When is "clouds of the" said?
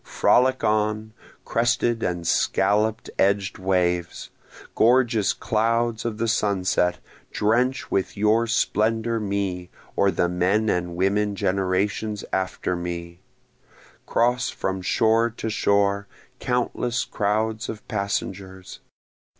5.31-6.27